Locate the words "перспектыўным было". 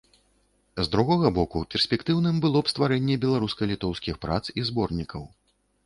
1.75-2.59